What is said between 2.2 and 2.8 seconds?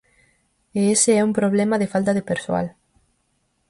persoal.